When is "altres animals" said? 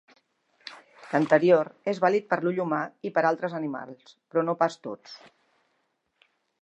3.33-4.17